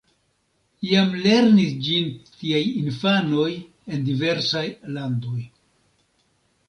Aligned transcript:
Jam 0.91 1.11
lernis 1.25 1.75
ĝin 1.87 2.09
tiaj 2.39 2.63
infanoj 2.85 3.47
en 3.93 4.09
diversaj 4.09 4.67
landoj. 4.97 5.39